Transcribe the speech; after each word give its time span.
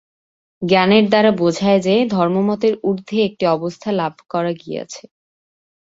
জ্ঞানের 0.61 1.05
দ্বারা 1.09 1.31
বোঝায় 1.37 1.79
যে, 1.79 1.95
ধর্মমতের 2.07 2.73
ঊর্ধ্বে 2.83 3.17
একটি 3.23 3.45
অবস্থা 3.47 3.89
লাভ 3.91 4.13
করা 4.29 4.51
গিয়াছে। 4.53 5.03